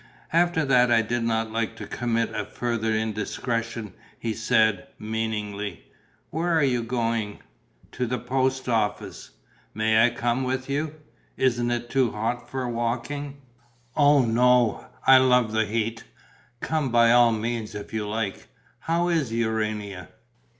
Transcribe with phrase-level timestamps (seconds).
[0.33, 5.83] "After that I did not like to commit a further indiscretion," he said, meaningly.
[6.31, 7.43] "Where are you going?"
[7.91, 9.29] "To the post office."
[9.75, 10.95] "May I come with you?
[11.37, 13.41] Isn't it too hot for walking?"
[13.95, 16.03] "Oh, no, I love the heat!
[16.61, 18.47] Come by all means, if you like.
[18.79, 20.09] How is Urania?"